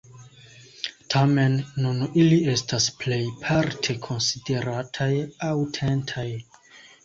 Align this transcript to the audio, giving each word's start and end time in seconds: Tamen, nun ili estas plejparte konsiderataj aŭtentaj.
Tamen, 1.13 1.57
nun 1.83 1.99
ili 2.23 2.41
estas 2.55 2.89
plejparte 3.03 3.97
konsiderataj 4.09 5.11
aŭtentaj. 5.53 6.29